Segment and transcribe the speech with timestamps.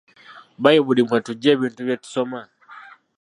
[0.59, 2.41] Bbayibuli mwe tujja ebintu bye tusoma.